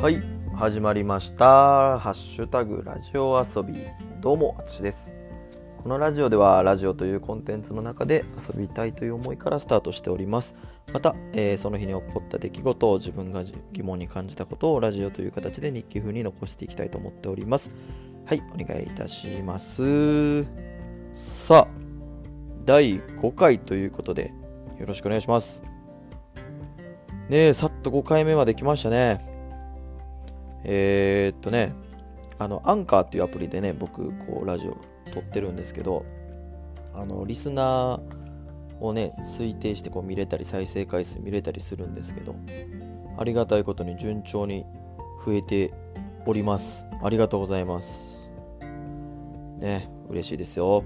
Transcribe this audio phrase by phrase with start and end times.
[0.00, 0.22] はい
[0.56, 3.74] 始まりました「ハッシュタグラジオ遊び」
[4.22, 5.10] どうもあつしです。
[5.76, 10.54] このラジオではラジオというコンテンツの中で遊びたいという思いからスタートしております。
[10.94, 13.42] また、えー、その日に起こった出来事を自分が
[13.72, 17.70] 疑問に感じたことをラジオという形で日記風に残していきたいと思っております。
[18.24, 20.44] はいお願いいたします。
[21.12, 21.68] さあ
[22.64, 24.32] 第5回ということで
[24.78, 25.60] よろしくお願いします。
[27.28, 29.29] ねえさっと5回目まで来ましたね。
[30.64, 31.72] えー、っとね
[32.38, 34.76] あのアンカーっていうアプリでね僕こうラジオ
[35.12, 36.04] 撮ってるんですけど
[36.94, 38.00] あのリスナー
[38.80, 42.34] をね推定してこう見れたり再生回数見れたりするんですけど
[43.18, 44.64] ありがたいことに順調に
[45.26, 45.72] 増えて
[46.26, 46.86] おります。
[47.02, 48.30] ありがとうございます。
[49.58, 50.84] ね嬉しいですよ。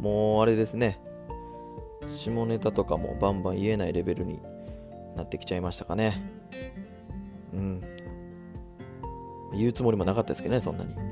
[0.00, 0.98] もうあれですね。
[2.08, 4.40] 下ネタとかもバンバン言えないレベルに
[5.16, 6.22] なってきちゃいましたかね。
[7.52, 7.95] うん。
[9.58, 10.94] 言うつもりもなかったですけどねそんなに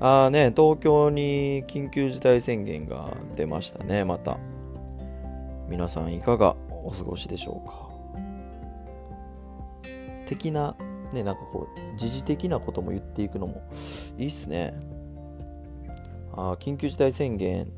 [0.00, 4.38] ああね、東京に緊急事態宣言が出ましたね、また。
[5.68, 7.92] 皆さんいかがお過ごしでしょうか。
[10.26, 10.74] 的な、
[11.12, 13.62] ね、なんかこう、時事的なことも言っていくのも
[14.18, 14.74] いいっすね。
[16.34, 17.70] あ緊急事態宣言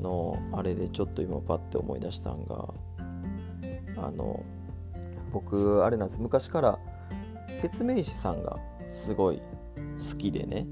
[0.00, 2.68] のあれでちょっと今パッて思い出したんが、
[3.96, 4.42] あの、
[5.32, 6.78] 僕、あれなんです、昔から、
[7.60, 9.42] ケツメイシさんがすごい
[9.98, 10.66] 好きでね。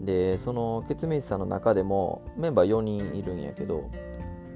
[0.00, 3.90] でそのケツメイシさんの中でもメンバー4人いるんやけど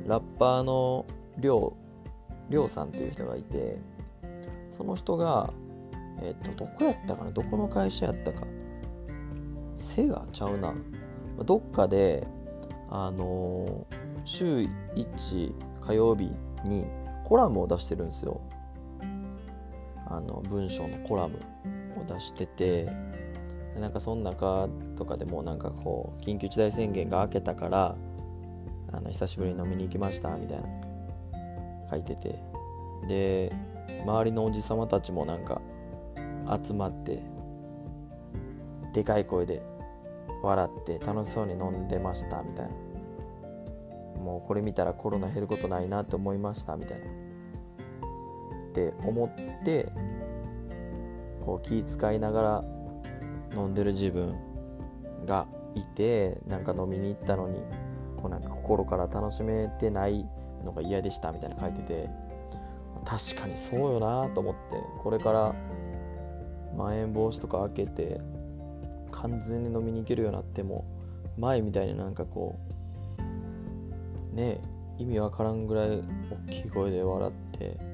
[0.07, 1.05] ラッパーの
[1.39, 1.77] りょ
[2.49, 3.79] うりょうさんっていう人がいて
[4.71, 5.53] その人が
[6.23, 7.33] えっ、とどこやったかな？
[7.33, 8.47] どこの会社やったか？
[9.75, 10.73] セガちゃうな。
[11.45, 12.27] どっかで
[12.89, 16.31] あのー、週1火曜日
[16.65, 16.87] に
[17.25, 18.41] コラムを出してるんですよ。
[20.13, 21.39] あの文章のコラム
[21.97, 22.89] を出してて
[23.79, 27.97] なんかその中とかでもなんかこう緊急事態宣言が明けたから
[28.93, 30.69] あの久しぶりに飲みに行きましたみたいな
[31.91, 32.39] 書いてて。
[33.09, 33.53] で
[34.05, 35.61] 周りのおじさまたちもなんか
[36.63, 37.23] 集まって
[38.93, 39.63] でかい声で
[40.43, 42.73] 笑って楽しそうに飲んでましたみたいな。
[44.21, 47.22] もうこれ見たらコロナ減ることないなって思いましたみたいな。
[48.73, 49.93] って思って
[51.45, 52.65] こう気遣いながら
[53.55, 54.35] 飲んでる自分
[55.27, 57.61] がいてなんか飲みに行ったのに
[58.17, 60.27] こうなんか心から楽しめてない
[60.65, 62.09] のが嫌でしたみたいな書いてて
[63.05, 64.61] 確かにそうよなと思って
[65.03, 65.55] これから
[66.77, 68.21] まん延防止とか開けて
[69.11, 70.85] 完全に飲みに行けるようになっても
[71.37, 72.59] 前みたいになんかこ
[74.33, 74.61] うね
[74.99, 77.92] 意味わからんぐらい大きい声で笑って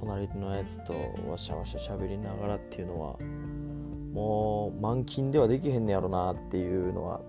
[0.00, 0.94] 隣のやつと
[1.28, 3.16] わしゃわしゃ喋りながらっていうのは
[4.12, 7.20] もう満勤ではできへんねやろなっていうのは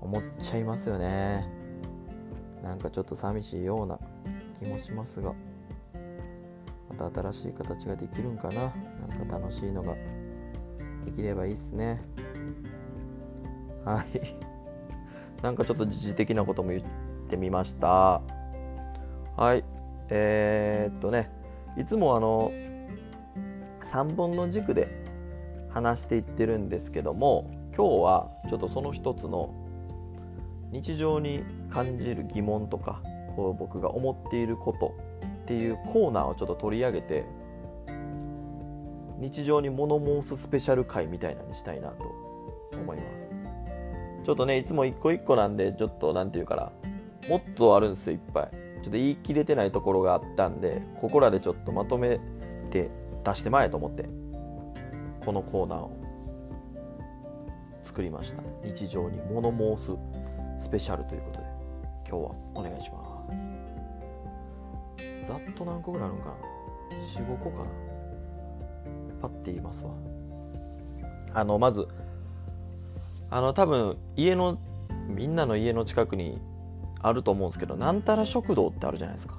[0.00, 1.48] 思っちゃいますよね。
[2.62, 3.98] なんかちょっと寂しいような
[4.58, 5.34] 気もしますが。
[6.88, 8.72] また新しい形ができるんかな。
[9.08, 9.94] なんか楽しいのが。
[11.04, 12.02] できればいいっすね。
[13.84, 14.36] はい。
[15.42, 16.82] なんかちょっと時事的なことも言っ
[17.28, 18.20] てみました。
[19.36, 19.64] はい。
[20.08, 21.39] えー、っとね。
[21.80, 22.52] いつもあの
[23.84, 25.02] 3本の軸で
[25.70, 29.54] 話していってるんですけども今日はちょっとその一つの
[30.72, 33.00] 日常に感じる疑問とか
[33.34, 37.24] こう僕が思っていることっていうコーナーをちょっと取り上げて
[39.18, 42.04] 日常に物申すスペシャル回みたいなにしたいなと
[42.74, 43.30] 思います。
[44.22, 46.70] ちょっとねいつも一個一個なんでちょっと何て言うかな
[47.30, 48.69] もっとあるんですよいっぱい。
[48.82, 52.18] ちょっと言い切れてないところがあったんでここらでちょっとまとめ
[52.70, 52.90] て
[53.24, 54.08] 出してまえと思って
[55.24, 55.96] このコーナーを
[57.82, 58.42] 作りました。
[58.64, 59.90] 日常に物申す
[60.64, 61.46] スペシャルということで
[62.08, 63.26] 今日はお願いします。
[65.26, 66.34] ざっと何個ぐらいあるんかな
[67.24, 67.64] ？45個かな？
[69.20, 69.90] パッて言いますわ。
[71.34, 71.86] あのまず
[73.30, 74.58] あの多分家の
[75.08, 76.40] みんなの家の近くに
[77.02, 79.38] あると思うんですけどなんたら食堂ってあるじゃないですか。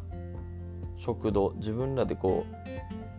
[0.97, 1.53] 食堂。
[1.57, 2.45] 自分らでこ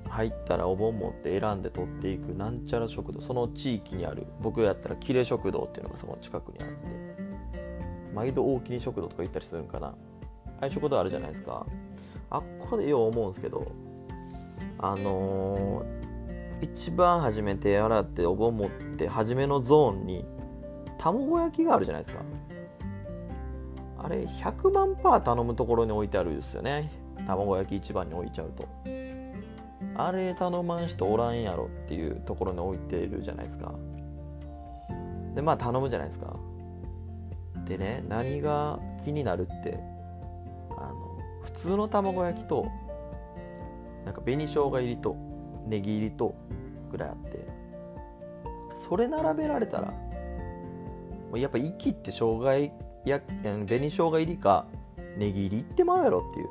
[0.07, 3.21] う入ったらお盆持って選んで取っていくなんちゃら食堂。
[3.21, 7.23] その地域にある僕やったらキレ食堂っていうのがその近くにあって。
[8.15, 9.89] 毎度大きに食堂とか行ったりするんかな。
[9.89, 9.95] あ
[10.61, 11.67] あいう食堂あるじゃないですか。
[12.33, 13.71] あっこでよう思うんですけど
[14.79, 20.25] あのー、一番初めて洗ってお盆持って初めのゾーンに
[20.97, 22.23] 卵焼きがあるじゃないですか
[24.03, 26.91] あれ100万パー頼むところに置いてあるんですよね。
[27.27, 28.67] 卵焼き一番に置いちゃうと。
[29.95, 33.73] あれ頼まん人おらんやろっていうところに置いてるじゃないですか。
[35.35, 36.35] でまあ頼むじゃないですか。
[37.65, 39.79] でね何が気になるって
[40.71, 42.67] あの普通の卵焼きと
[44.05, 45.17] なんか紅生姜入りと
[45.67, 46.35] ネギ入りと
[46.91, 47.47] ぐらいあって
[48.89, 49.95] それ並べられたら
[51.35, 52.53] やっぱ生きって生姜
[53.11, 54.67] や紅生姜入りか
[55.17, 56.49] ネギ入りいってまうやろっていう。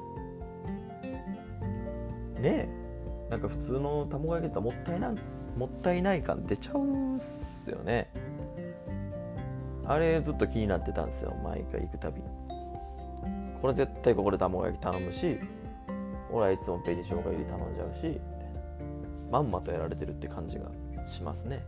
[2.42, 2.70] ねえ。
[3.30, 5.16] なんか普通の卵焼きだったらもったいない
[5.58, 7.22] もったいない感出ちゃうっ
[7.64, 8.12] すよね。
[9.86, 11.34] あれずっと気になってたんですよ。
[11.44, 12.22] 毎回行くたび。
[13.62, 15.40] これ絶対ここで卵焼き頼むし
[16.32, 18.20] 俺はいつも紅生姜入り頼んじゃうし
[19.32, 20.66] まんまとやられてるって感じが
[21.08, 21.64] しますね。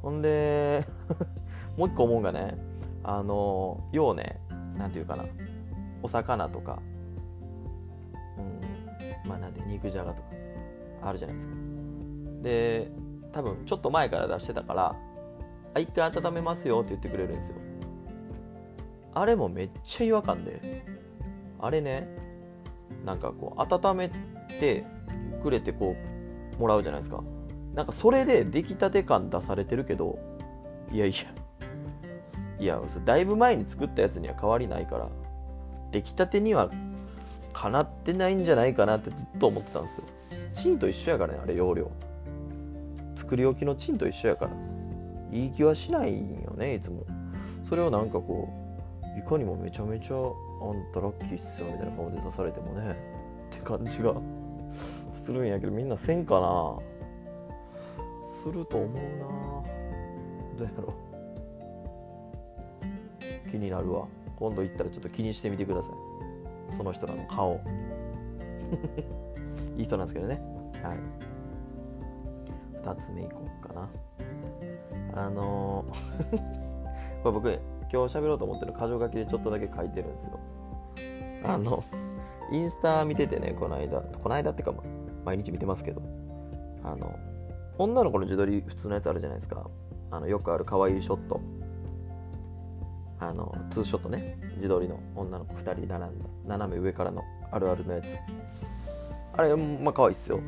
[0.00, 0.86] ほんで
[1.76, 2.71] もう一個思うんがね。
[3.04, 4.40] あの要ね
[4.76, 5.24] 何て言うかな
[6.02, 6.80] お魚とか
[8.38, 8.40] う
[9.26, 10.28] んまあなんで肉じゃがとか
[11.02, 11.54] あるじゃないですか。
[12.42, 12.92] で
[13.32, 14.96] 多分ちょっと前から出してたから
[15.74, 17.56] あ一回温めますよって言ってくれるんですよ。
[19.14, 20.84] あれもめっちゃ違和感で
[21.60, 22.08] あれね
[23.04, 24.10] なんかこう温め
[24.60, 24.84] て
[25.42, 25.96] くれてこ
[26.56, 27.22] うもらうじゃないですか。
[27.74, 30.18] なんかそれで出来たて感出されてるけど
[30.92, 31.16] いやいや
[32.62, 35.08] いやだいぶ前に作ったやつには変わりないから
[35.90, 36.70] 出来たてには
[37.52, 40.04] かなってないんじゃないかなってずっと思ってたんですよ。
[40.52, 41.90] チンと一緒やからねあれ容量。
[43.16, 44.52] 作り置きのチンと一緒やから。
[45.36, 47.04] いい気はしないんよねいつも。
[47.68, 48.48] それをなんかこ
[49.16, 52.96] ういかにもめちゃめちゃあんたラッキーっすよみたいな顔で出されてもね
[53.50, 54.14] って感じが
[55.26, 56.78] するんやけどみんなせんかな。
[58.44, 59.00] すると思うな。
[60.58, 61.11] どうやろう。
[63.52, 64.06] 気になるわ。
[64.36, 65.92] 今度行ったらちょっと気にしてみてください。
[66.76, 67.60] その人らの顔。
[69.76, 70.40] いい人なんですけどね。
[70.82, 70.98] はい。
[72.82, 73.88] 2つ目いこうかな。
[75.14, 76.40] あのー
[77.22, 77.50] これ僕
[77.92, 80.40] 今日喋ろうと思ってる箇条書きでちょっとだけ書いてるんですよ。
[81.44, 81.84] あの
[82.50, 84.82] インスタ見ててねこの間この間っていうか、
[85.24, 86.00] 毎日見てますけど。
[86.84, 87.14] あの
[87.78, 89.68] 女の子の自撮り普通のやつあるじゃないですか。
[90.10, 91.40] あのよくある可愛いショット。
[93.22, 94.36] あのツーショットね。
[94.56, 96.24] 自撮りの女の子2人並んだ。
[96.44, 97.22] 斜め上からの
[97.52, 98.06] あるあるのやつ。
[99.34, 100.40] あれまあ可愛いっすよ。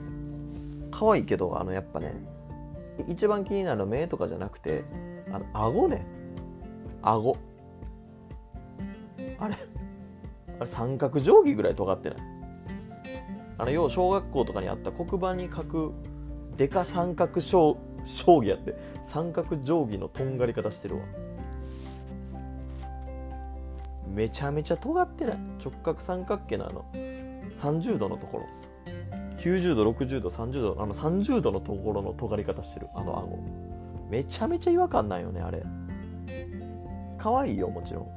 [0.91, 2.13] 可愛いけどあのやっぱね
[3.09, 4.83] 一番気になるの目とかじゃなくて
[5.31, 6.05] あの顎ね。
[7.01, 7.37] 顎。
[9.39, 9.57] あれ
[10.59, 12.19] あれ三角定規ぐらい尖ってない？
[13.57, 15.93] あの要小学校とかにあった黒板に書く
[16.57, 18.75] デカ三角将将棋やって
[19.13, 21.03] 三角定規のとんがり方してるわ。
[24.15, 25.39] めちゃめちゃ尖ってない？
[25.63, 26.85] 直角三角形のあの
[27.61, 28.47] 30度のところ。
[29.41, 33.39] 90度60度30度あの30度のところの尖り方してるあの顎。
[34.09, 35.65] めちゃめちゃ違和感ないよねあれ。
[37.19, 38.09] 可愛いよもちろん。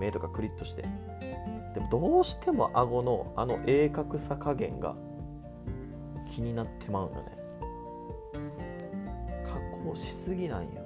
[0.00, 0.82] 目とかクリッとして。
[0.82, 4.94] でもどうしても顎のあの鋭角さ加減が
[6.34, 7.22] 気になってまうよね。
[9.44, 9.52] 加
[9.88, 10.81] 工しすぎなんよ。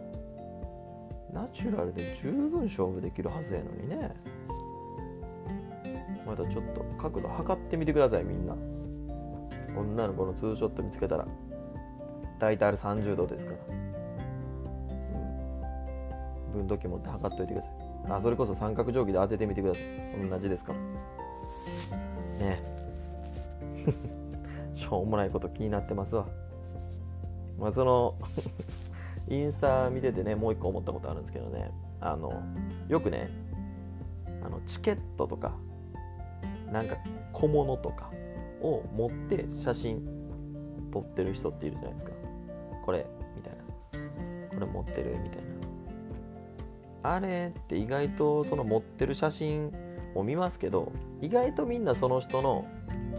[1.37, 4.11] ナチュラルで十分勝負できるはずやのにね。
[6.27, 8.57] またちょっと角度測ってみてくださいみんな。
[9.79, 11.29] 女の子のツーショット見つけたら。
[12.39, 13.59] 大体あれ30度ですから。
[16.53, 16.55] うん。
[16.55, 17.73] 分度器持って測っといてください。
[18.09, 19.83] あそれこそ三角定規で当ててみてください。
[20.31, 20.79] 同じですから。
[22.47, 22.63] ね。
[24.75, 26.27] しょうもないこと気になってますわ。
[27.59, 28.15] まあその
[29.29, 31.71] インスタ見ててねもう一個思ったことあるんですけどね。
[32.01, 32.43] あの
[32.89, 33.31] よくね
[34.45, 35.53] あのチケットとか
[36.71, 36.97] なんか
[37.33, 38.11] 小物とか
[38.61, 40.07] を持って写真
[40.93, 42.13] 撮ってる人っているじゃないですか。
[42.85, 43.07] これ
[43.37, 43.63] みたいな。
[44.55, 45.43] これ持ってるみたい
[47.03, 47.15] な。
[47.15, 49.73] あれって意外とその持ってる写真
[50.15, 52.67] を見ますけど意外とみんなその人の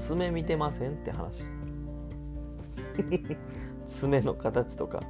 [0.07, 1.45] 爪見てませんって話。
[3.87, 5.03] 爪の形とか。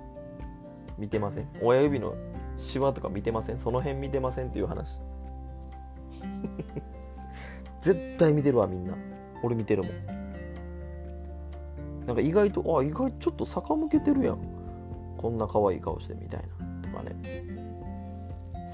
[0.97, 1.47] 見てません？
[1.61, 2.15] 親指の
[2.57, 3.59] シワとか見てません？
[3.59, 5.01] その辺見てませんっていう話。
[7.81, 8.95] 絶対見てるわみんな。
[9.43, 9.91] 俺見てるもん。
[12.05, 14.39] なんか意外とあ意外ちょっと逆向けてるやん。
[15.17, 16.89] こんな可愛い顔してみたいな。
[16.89, 17.15] とかね。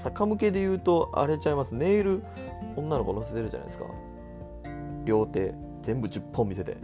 [0.02, 1.74] 逆向けで言うとあれちゃいます？
[1.74, 2.22] ネイル
[2.76, 3.86] 女の子乗せてるじゃないですか。
[5.04, 6.76] 両手全部10本見せて。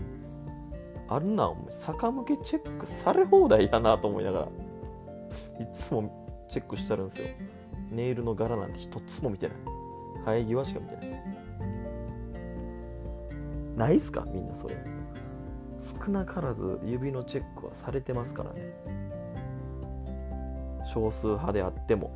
[1.09, 1.51] あんな
[1.87, 4.49] 逆向けチェックされ放題やなと思いながら。
[5.61, 7.29] いつもチェックしてるんですよ。
[7.91, 9.57] ネイルの柄なんて一つも見てない。
[10.25, 11.23] 生え際しか見てない。
[13.77, 14.27] ないっすか？
[14.33, 14.77] みんなそれ。
[16.05, 18.61] 少なからず指のチェックはされてますからね。
[20.85, 22.11] 少数派であっても。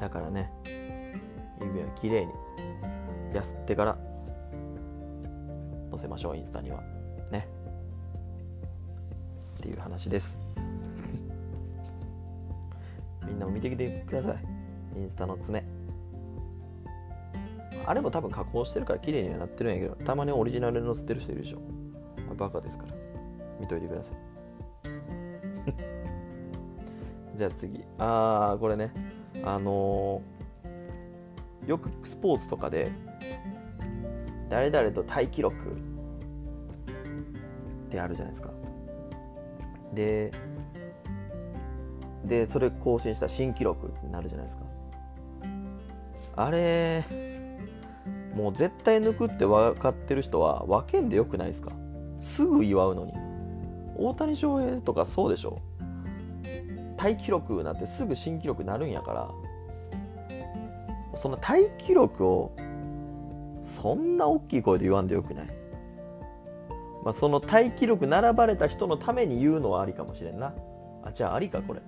[0.00, 0.50] だからね。
[1.60, 2.32] 指はきれいに。
[3.32, 3.96] やすってから。
[5.90, 6.82] 載せましょうインスタには。
[7.30, 7.48] ね。
[9.58, 10.40] っていう話です。
[13.34, 14.36] みんなも見てきてください。
[14.96, 15.64] インスタの爪。
[17.84, 21.58] あれも多分加工してるから綺麗にはなってるんやけどたまにオリジナル載せてる人いるでしょ、
[22.26, 22.94] まあ、バカですから。
[23.60, 24.14] 見といてください。
[27.36, 27.84] じゃあ次。
[27.98, 28.92] あーこれね。
[29.42, 32.92] あのー、よくスポーツとかで
[34.48, 35.74] 誰々とタイ記録っ
[37.90, 38.50] てあるじゃないですか。
[39.92, 40.30] で
[42.24, 44.64] でそれ更新した新記録になるじゃないですか。
[46.36, 47.04] あれ
[48.34, 51.70] もう絶対抜くって分かってる人は分けんでよくないですか？
[52.20, 53.12] すぐ祝うのに。
[53.96, 55.60] 大谷翔平とかそうでしょ。
[56.96, 59.30] タイ記録なんてすぐ新記録になるんやから。
[61.16, 62.56] そのタイ記録を
[63.80, 65.46] そんな大きい声で言わんでよくない？
[67.04, 70.54] まあ、そのタイ記録並ばれた人のために言うのはありかもしれんな。
[71.04, 71.80] あじゃあありかこれ。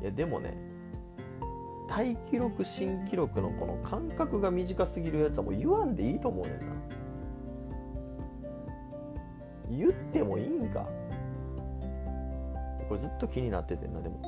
[0.00, 0.56] いやでもね
[1.88, 6.74] タイ記録新記録のこの間隔が短すぎるやつはもう言わんでいいと思うねんな
[9.70, 10.86] 言ってもいいんか。
[12.88, 14.20] これずっと気になっててんなでも。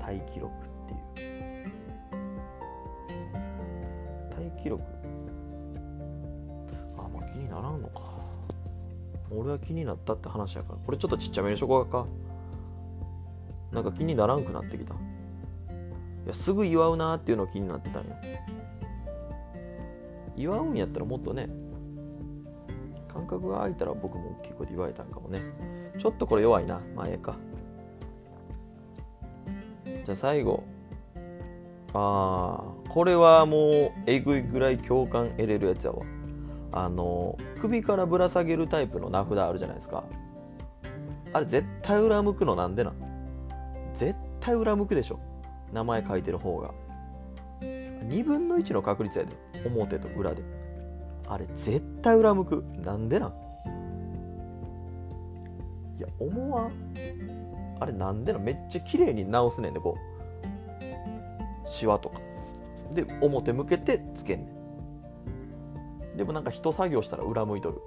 [0.00, 0.58] タイ記録っ
[1.16, 1.72] ていう。
[4.30, 4.82] タイ記録。
[6.98, 8.00] あまあ気にならんのか。
[9.34, 10.78] 俺は気になったって話やから。
[10.84, 12.06] これちょっとちっちゃめにしとこうか。
[13.72, 14.94] なんか気にならんくなってきた。
[14.94, 14.96] い
[16.26, 18.14] やすぐ祝うなっていうの気になってたんよ。
[20.36, 21.48] 祝うんやったらもっとね
[23.12, 25.40] 感覚が空いたら僕も大きい声で祝えたんかもね。
[25.98, 26.80] ちょっとこれ弱いな。
[26.94, 27.36] まあええか。
[29.84, 30.62] じゃあ最後。
[31.94, 36.04] あーこれはもうえぐいぐらい共感得れるやつやわ。
[36.72, 40.04] あの首からぶら下げるタイプの名札あるじゃないですか。
[41.34, 43.11] あれ絶対裏向くのなんでなん？
[44.02, 45.20] 絶対裏向くでしょ。
[45.72, 46.72] 名前書いてる方が。
[47.60, 49.30] 2分の1の確率やで。
[49.64, 50.42] 表と裏で。
[51.28, 52.64] あれ絶対裏向く。
[52.84, 53.30] なんでなん？
[55.98, 56.72] いや思わん。
[57.78, 58.42] あれなんでなん？
[58.42, 59.96] めっちゃ綺麗に直すねんでこ
[61.64, 61.68] う。
[61.68, 62.18] シワとか。
[62.92, 64.52] で表向けてつけんね
[66.14, 66.16] ん。
[66.16, 67.80] でもなんか人作業したら裏向いとる。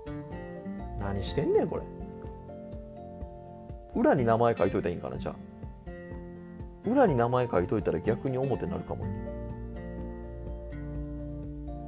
[0.98, 1.84] 何してんねんこれ。
[3.94, 5.36] 裏に名前書いといたらいいんかなじゃあ。
[6.86, 9.06] 裏に名前書いといたら逆に表になるかも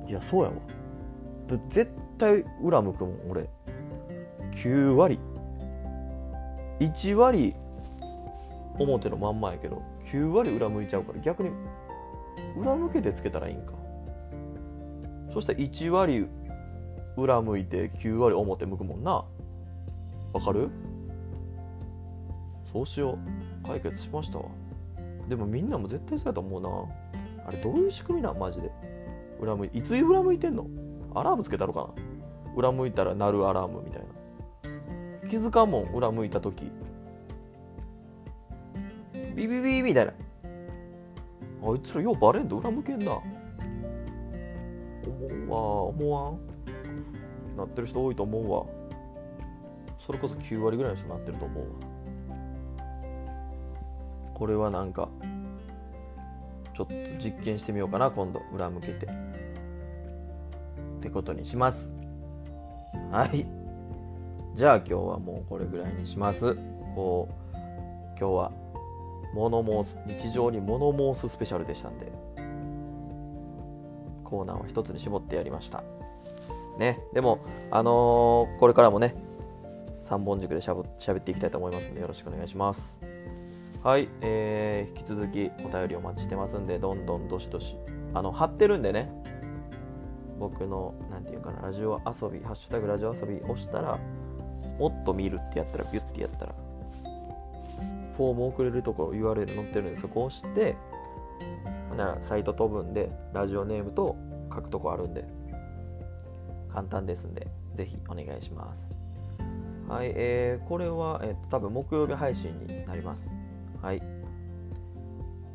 [0.08, 0.56] いやそうやわ。
[1.70, 3.50] 絶対裏向くもん俺。
[4.56, 5.20] 9割。
[6.80, 7.56] 1割
[8.80, 11.52] 表のまんまやけど9割裏向いちゃうから逆に
[12.58, 13.74] 裏向けてつけたらいいんか。
[15.34, 16.28] そしたら1割
[17.18, 19.26] 裏向いて9割表向くもんな。
[20.34, 20.70] わかる？
[22.72, 23.18] そうしよ
[23.64, 23.68] う。
[23.68, 24.46] 解決しましたわ。
[25.28, 26.70] でもみんなも絶対そうやと思うな。
[27.48, 28.72] あれどういう仕組みなマジで。
[29.40, 30.66] 裏向いいつ裏向いてんの？
[31.14, 32.04] アラームつけたのかな？
[32.56, 35.30] 裏向いたら鳴るアラームみたいな。
[35.30, 36.72] 気づかんもん裏向いた時。
[39.36, 40.14] ビビビみたいな。
[41.64, 43.12] あいつらようバレんと裏向けんな。
[43.12, 43.24] 思
[45.48, 46.40] うわ思わん。
[47.58, 48.66] なってる人多いと思うわ。
[50.06, 51.87] それこそ9割ぐらいの人なってると思うわ。
[54.38, 55.10] これはなんか
[56.76, 59.08] ちょっと実験してみようかな今度裏向けて。
[59.08, 61.92] ってことにします。
[63.12, 63.48] はい。
[64.56, 66.56] じゃあ今日はもうこれぐらいにします。
[66.94, 67.58] こう
[68.20, 68.52] 今日は
[69.34, 72.12] 物申す日常に物申すスペシャルでしたんで
[74.24, 75.84] コーナーを一つに絞ってやりました。
[76.78, 77.00] ね。
[77.14, 77.40] でも
[77.72, 79.16] あのーこれからもね
[80.06, 83.17] 3本軸でしゃぶ喋っていきたいと思いますのでよろしくお願いします。
[83.84, 87.78] はい、えー引き続きお便りお待ちしてますんでどんどんどしどし
[88.14, 89.10] あの貼ってるんでね。
[90.40, 93.98] 僕のなんていうかなラジオ遊びハッシュタグラジオ遊び押したら
[94.78, 96.56] もっと見るってやったらビュッてやったら
[98.16, 100.76] フォーム送れるところ URL 載ってるんでそこ押して
[101.96, 104.16] ならサイト飛ぶんでラジオネームと
[104.54, 105.26] 書くとこあるんで
[106.72, 108.88] 簡単ですんでぜひお願いします。
[109.88, 113.30] はい、えーこれは、えー多分木曜日配信になります。
[113.88, 114.02] はい。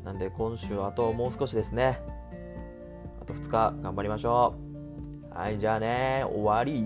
[0.03, 1.99] なんで今週あともう少しですね。
[3.21, 4.55] あと2日頑張りましょ
[5.31, 5.37] う。
[5.37, 6.25] はいじゃあね。
[6.27, 6.81] 終わり。